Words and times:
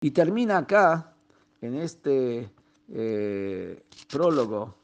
Y 0.00 0.12
termina 0.12 0.58
acá, 0.58 1.14
en 1.60 1.74
este 1.74 2.50
eh, 2.88 3.82
prólogo 4.10 4.76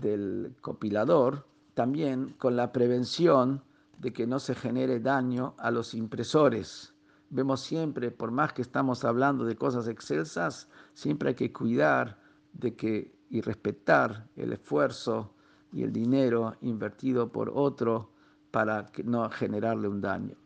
del 0.00 0.54
copilador, 0.60 1.46
también 1.74 2.34
con 2.38 2.56
la 2.56 2.72
prevención 2.72 3.62
de 3.98 4.12
que 4.12 4.26
no 4.26 4.40
se 4.40 4.54
genere 4.54 4.98
daño 4.98 5.54
a 5.58 5.70
los 5.70 5.94
impresores. 5.94 6.92
Vemos 7.30 7.60
siempre, 7.60 8.10
por 8.10 8.32
más 8.32 8.52
que 8.52 8.62
estamos 8.62 9.04
hablando 9.04 9.44
de 9.44 9.56
cosas 9.56 9.86
excelsas, 9.86 10.68
siempre 10.92 11.30
hay 11.30 11.34
que 11.34 11.52
cuidar 11.52 12.18
de 12.52 12.74
que 12.74 13.12
y 13.30 13.40
respetar 13.40 14.28
el 14.36 14.52
esfuerzo 14.52 15.32
y 15.72 15.82
el 15.82 15.92
dinero 15.92 16.54
invertido 16.60 17.32
por 17.32 17.50
otro 17.54 18.10
para 18.52 18.86
no 19.04 19.28
generarle 19.30 19.88
un 19.88 20.00
daño. 20.00 20.36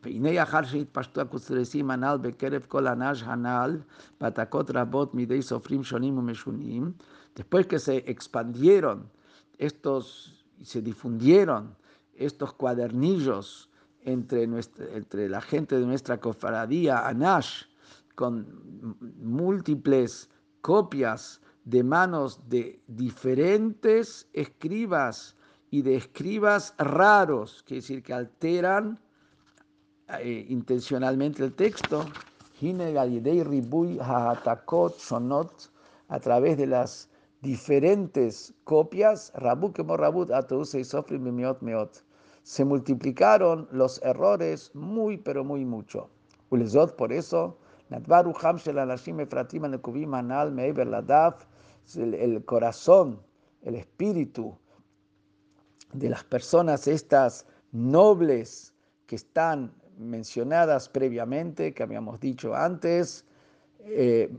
Después 7.35 7.67
que 7.67 7.79
se 7.79 7.97
expandieron 8.07 9.11
estos, 9.59 10.45
se 10.63 10.81
difundieron 10.81 11.77
estos 12.15 12.53
cuadernillos 12.55 13.69
entre, 14.05 14.45
entre 14.45 15.29
la 15.29 15.41
gente 15.41 15.79
de 15.79 15.85
nuestra 15.85 16.19
cofradía, 16.19 17.07
Anash, 17.09 17.65
con 18.15 18.95
múltiples 19.21 20.31
copias 20.63 21.41
de 21.65 21.83
manos 21.83 22.41
de 22.49 22.81
diferentes 22.87 24.29
escribas 24.33 25.37
y 25.77 25.83
de 25.83 25.97
escribas 25.97 26.75
raros, 26.79 27.63
que 27.65 27.75
decir 27.75 28.03
que 28.03 28.15
alteran 28.15 28.99
eh, 30.21 30.47
intencionalmente 30.49 31.45
el 31.45 31.53
texto, 31.53 32.07
a 36.09 36.19
través 36.19 36.57
de 36.57 36.67
las 36.67 37.11
diferentes 37.43 38.55
copias, 38.65 39.31
se 42.43 42.65
multiplicaron 42.65 43.69
los 43.71 44.03
errores 44.03 44.71
muy, 44.75 45.19
pero 45.19 45.45
muy 45.45 45.67
mucho. 45.67 46.09
Por 46.49 47.13
eso, 47.13 47.59
el 52.15 52.45
corazón, 52.47 53.21
el 53.61 53.75
espíritu 53.75 54.57
de 55.93 56.11
las 56.11 56.25
personas 56.25 56.87
estas 56.89 57.47
nobles 57.73 58.73
que 59.07 59.17
están 59.17 59.73
mencionadas 59.99 60.89
previamente, 60.89 61.73
que 61.73 61.83
habíamos 61.83 62.21
dicho 62.21 62.55
antes, 62.55 63.25
eh, 63.81 64.31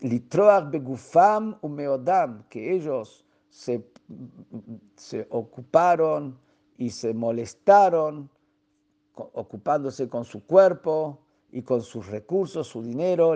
litroach 0.00 0.70
begufam 0.70 1.56
umeodam, 1.62 2.44
que 2.48 2.74
ellos 2.74 3.24
se, 3.48 3.84
se 4.96 5.26
ocuparon 5.30 6.38
y 6.76 6.90
se 6.90 7.14
molestaron 7.14 8.28
ocupándose 9.14 10.08
con 10.08 10.24
su 10.24 10.44
cuerpo 10.44 11.20
y 11.52 11.62
con 11.62 11.82
sus 11.82 12.08
recursos, 12.08 12.66
su 12.66 12.82
dinero, 12.82 13.34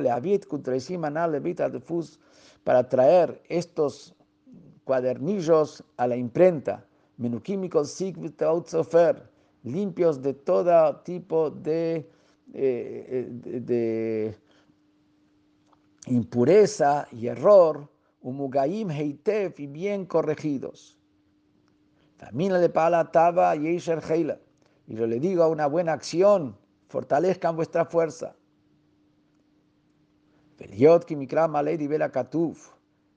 para 2.64 2.88
traer 2.88 3.42
estos 3.48 4.14
cuadernillos 4.84 5.84
a 5.96 6.06
la 6.08 6.16
imprenta 6.16 6.87
limpios 9.64 10.22
de 10.22 10.34
todo 10.34 10.96
tipo 11.00 11.50
de, 11.50 12.08
eh, 12.54 13.28
de, 13.30 14.36
impureza 16.06 17.06
y 17.12 17.26
error, 17.26 17.88
umugaim 18.22 18.90
heitev 18.90 19.54
y 19.58 19.66
bien 19.66 20.06
corregidos. 20.06 20.96
También 22.16 22.52
le 22.60 22.68
pala 22.68 23.10
taba 23.10 23.54
y 23.56 23.76
Y 23.76 24.94
yo 24.94 25.06
le 25.06 25.20
digo 25.20 25.42
a 25.42 25.48
una 25.48 25.66
buena 25.66 25.92
acción, 25.92 26.56
fortalezcan 26.88 27.56
vuestra 27.56 27.84
fuerza. 27.84 28.34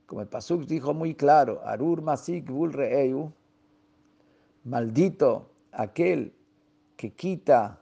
Como 0.06 0.22
el 0.22 0.28
Pasuk 0.28 0.66
dijo 0.66 0.94
muy 0.94 1.16
claro, 1.16 1.62
Arur 1.66 2.02
Masik 2.02 2.48
Vul 2.50 2.74
Reeu, 2.74 3.34
maldito 4.64 5.50
aquel 5.72 6.34
que 6.96 7.14
quita 7.14 7.82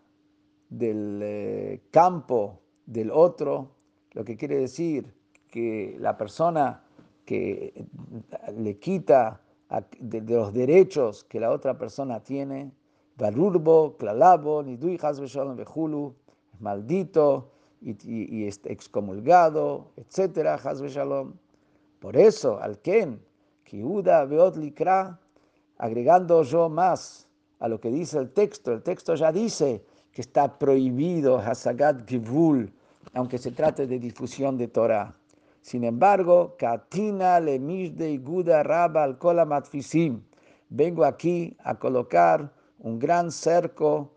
del 0.69 1.19
eh, 1.23 1.81
campo 1.91 2.61
del 2.85 3.11
otro, 3.11 3.71
lo 4.13 4.23
que 4.23 4.37
quiere 4.37 4.57
decir 4.57 5.13
que 5.49 5.97
la 5.99 6.17
persona 6.17 6.83
que 7.25 7.85
le 8.57 8.77
quita 8.79 9.41
de, 9.99 10.21
los 10.21 10.53
derechos 10.53 11.23
que 11.25 11.39
la 11.39 11.51
otra 11.51 11.77
persona 11.77 12.21
tiene, 12.23 12.71
Barurbo, 13.17 13.97
Klalabo, 13.97 14.63
Nidui 14.63 14.97
maldito 16.59 17.51
y, 17.81 17.91
y, 18.03 18.47
excomulgado, 18.47 19.91
Shalom. 20.11 21.33
Por 21.99 22.17
eso, 22.17 22.59
al 22.59 22.79
Ken, 22.79 23.21
Kiuda 23.63 24.25
Beot 24.25 24.55
Likra, 24.57 25.19
agregando 25.79 26.43
yo 26.43 26.69
más 26.69 27.27
a 27.59 27.67
lo 27.67 27.79
que 27.79 27.89
dice 27.89 28.19
el 28.19 28.29
texto, 28.31 28.71
el 28.71 28.83
texto 28.83 29.15
ya 29.15 29.31
dice 29.31 29.83
que 30.11 30.21
está 30.21 30.59
prohibido 30.59 31.39
Hasagat 31.39 32.07
Givul, 32.07 32.71
aunque 33.13 33.37
se 33.37 33.51
trate 33.51 33.87
de 33.87 33.97
difusión 33.97 34.57
de 34.57 34.67
Torah. 34.67 35.15
Sin 35.61 35.83
embargo, 35.83 36.55
Katina 36.57 37.39
le 37.39 37.59
de 37.89 38.17
Guda 38.17 38.63
Raba 38.63 39.03
al 39.03 39.17
Matfisim. 39.45 40.21
Vengo 40.69 41.03
aquí 41.03 41.55
a 41.63 41.75
colocar 41.77 42.53
un 42.79 42.99
gran 42.99 43.31
cerco 43.31 44.13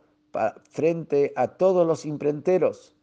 frente 0.70 1.32
a 1.36 1.48
todos 1.48 1.86
los 1.86 2.06
imprenteros. 2.06 2.94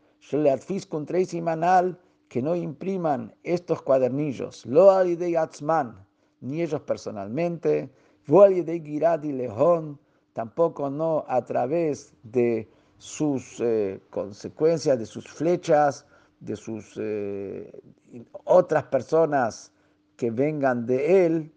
que 2.27 2.41
no 2.41 2.55
impriman 2.55 3.33
estos 3.43 3.81
cuadernillos. 3.81 4.65
Lo 4.65 4.91
de 5.15 5.37
Atzman, 5.37 6.05
ni 6.41 6.61
ellos 6.61 6.81
personalmente, 6.81 7.89
de 8.29 9.33
Lejón, 9.33 9.99
tampoco 10.33 10.87
no 10.91 11.25
a 11.27 11.43
través 11.43 12.13
de 12.21 12.69
sus 12.99 13.59
eh, 13.59 13.99
consecuencias, 14.11 14.99
de 14.99 15.07
sus 15.07 15.27
flechas, 15.27 16.05
de 16.39 16.55
sus 16.55 16.93
eh, 16.97 17.71
otras 18.43 18.83
personas 18.83 19.71
que 20.15 20.29
vengan 20.29 20.85
de 20.85 21.25
él. 21.25 21.51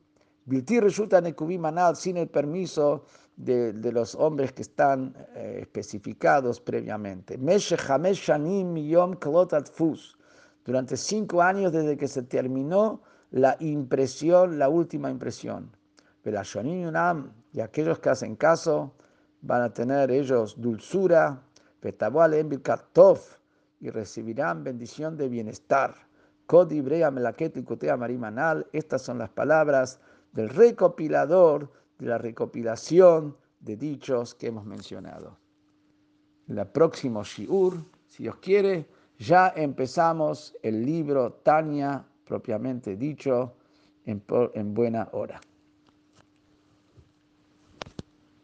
Manal 1.58 1.94
sin 1.94 2.16
el 2.16 2.28
permiso 2.28 3.04
de, 3.36 3.74
los 3.92 4.14
hombres 4.14 4.52
que 4.52 4.62
están 4.62 5.14
eh, 5.34 5.58
especificados 5.60 6.58
previamente. 6.58 7.38
Durante 10.64 10.96
cinco 10.96 11.42
años 11.42 11.72
desde 11.72 11.96
que 11.98 12.08
se 12.08 12.22
terminó 12.22 13.02
la 13.30 13.56
impresión, 13.60 14.58
la 14.58 14.70
última 14.70 15.10
impresión 15.10 15.70
y 16.24 17.60
aquellos 17.60 17.98
que 17.98 18.10
hacen 18.10 18.36
caso 18.36 18.92
van 19.40 19.62
a 19.62 19.74
tener 19.74 20.10
ellos 20.10 20.60
dulzura, 20.60 21.42
y 23.80 23.90
recibirán 23.90 24.62
bendición 24.62 25.16
de 25.16 25.28
bienestar. 25.28 25.96
Estas 28.72 29.02
son 29.02 29.18
las 29.18 29.30
palabras 29.30 30.00
del 30.32 30.48
recopilador 30.48 31.72
de 31.98 32.06
la 32.06 32.18
recopilación 32.18 33.36
de 33.58 33.76
dichos 33.76 34.34
que 34.34 34.46
hemos 34.48 34.64
mencionado. 34.64 35.36
En 36.48 36.58
el 36.58 36.66
próximo 36.66 37.24
Shiur, 37.24 37.84
si 38.06 38.24
Dios 38.24 38.36
quiere, 38.36 38.86
ya 39.18 39.52
empezamos 39.56 40.54
el 40.62 40.84
libro 40.84 41.32
Tania, 41.42 42.04
propiamente 42.24 42.96
dicho, 42.96 43.54
en 44.04 44.74
buena 44.74 45.08
hora. 45.12 45.40